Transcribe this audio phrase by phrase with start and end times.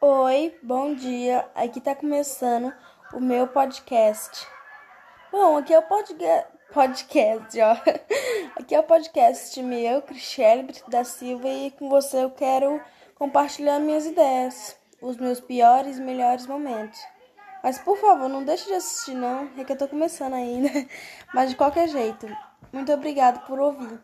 [0.00, 1.46] Oi, bom dia.
[1.54, 2.72] Aqui tá começando
[3.12, 4.46] o meu podcast.
[5.30, 7.76] Bom, aqui é o podga- podcast, ó.
[8.58, 12.80] Aqui é o podcast meu, Cristiane Brito da Silva, e com você eu quero
[13.16, 17.00] compartilhar minhas ideias, os meus piores e melhores momentos.
[17.62, 20.68] Mas por favor, não deixe de assistir não, é que eu tô começando ainda.
[21.34, 22.26] Mas de qualquer jeito,
[22.72, 23.98] muito obrigado por ouvir.